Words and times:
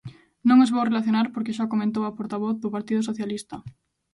Non 0.47 0.57
os 0.65 0.73
vou 0.73 0.83
relacionar 0.85 1.27
porque 1.33 1.55
xa 1.57 1.63
o 1.67 1.71
comentou 1.73 2.03
a 2.05 2.15
portavoz 2.17 2.55
do 2.59 2.73
Partido 2.75 3.01
Socialista. 3.09 3.55